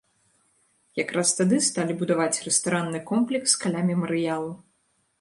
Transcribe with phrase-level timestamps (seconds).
[1.03, 4.51] Якраз тады сталі будаваць рэстаранны комплекс каля мемарыялу.